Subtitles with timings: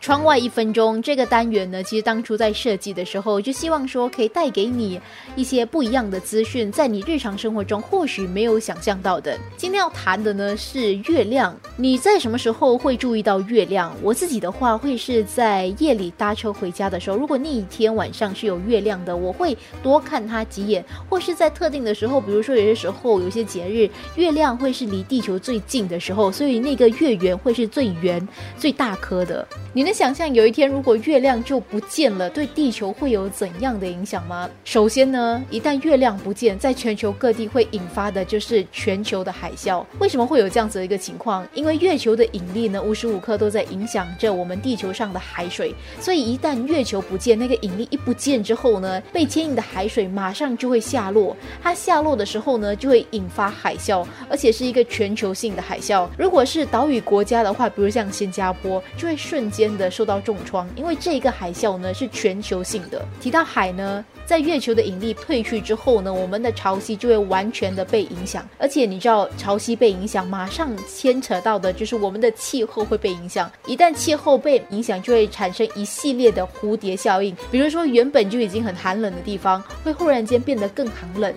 [0.00, 5.00] 窗外一分钟这个单元呢，其实当初在设计的时候，就希望说可以带给你
[5.34, 9.38] 一些不一样的资讯，在你日常生活中或许没有想象到的。
[9.56, 13.94] 今天要谈的呢是月亮，你在什么时候会注意到月亮？
[14.02, 29.46] 我自己的话会是在夜里搭车回家的时候，如果那一天晚上是有月亮的，我会多看它几眼，或是在特定的时候，比如说有些时候有些节日，月亮会是离地球最近的时候，所以那个月圆会是最圆、最大颗的。
[29.72, 34.46] 你能想象有一天如果月亮就不见了，对地球会有怎样的影响吗？
[34.62, 39.82] 首先呢，一旦月亮不见，在全球各地会引发的就是全球的海啸。
[39.98, 41.48] 为什么会有这样子的一个情况？
[41.54, 45.74] 因为月球的引力呢，无时无刻都在影响着我们地球上的海水。
[45.98, 51.34] 所以一旦月球不见，那个引力一不见之后呢，被牵引的海水马上就会下落。
[51.62, 56.06] 它下落的时候呢，就会引发海啸，而且是一个全球性的海啸。
[56.18, 59.77] 如果是岛屿国家的话，比如像新加坡，就会瞬间。
[59.78, 63.02] 的受到重创，因为这个海啸呢是全球性的。
[63.20, 68.46] 提到海呢，在月球的引力退去之后呢，我们的潮汐就会完全的被影响。
[68.58, 73.50] 而且你知道，潮汐被影响，马上牵扯到的就是我们的气候会被影响。
[73.66, 77.34] 一旦气候被影响，就会产生一系列的蝴蝶效应。
[77.50, 81.32] 比如说，原本就已经很寒冷的地方，会忽然间变得更寒冷，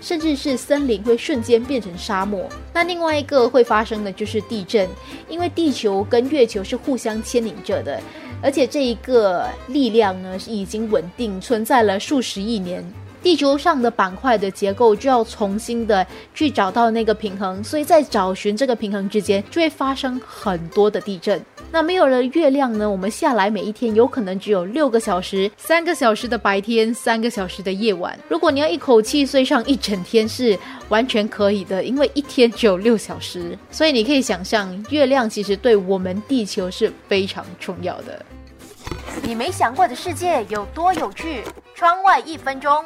[0.00, 2.48] 甚至是森林会瞬间变成沙漠。
[2.72, 4.88] 那另外一个会发生的就是地震，
[5.28, 7.82] 因为地球跟月球是互相牵引着。
[7.82, 8.00] 的，
[8.40, 12.84] 而且这一个力量呢已经稳定存在了数十十亿年，
[13.22, 21.42] 地球上的板块的结构就要重新的去找到那个平衡，所以在找寻这个平衡之间，就会发生很多的地震。
[21.72, 22.88] 那没有了月亮呢？
[22.88, 28.18] 我们下来每一天有可能只有六个小时，三个小时的白天，三个小时的夜晚。
[28.28, 30.58] 如果你要一口气睡上一整天，是
[30.90, 33.58] 完全可以的，因为一天只有六小时。
[33.70, 38.22] 所以你可以想象，月亮其实对我们地球是非常重要的。
[39.22, 41.42] 你没想过的世界有多有趣？
[41.76, 42.82] 窗外一分钟。